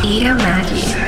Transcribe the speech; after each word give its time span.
Tia 0.00 0.32
Maggie. 0.32 1.07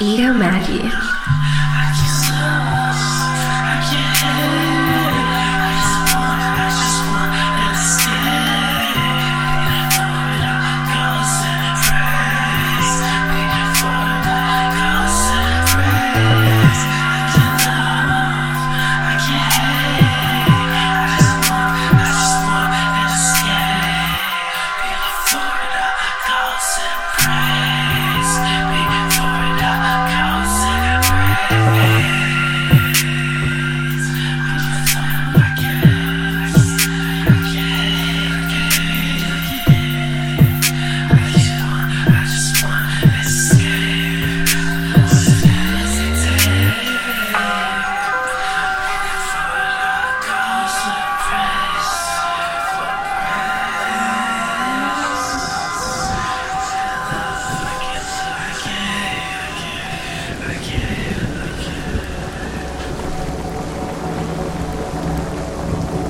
Ida 0.00 0.32
Maggie. 0.32 1.17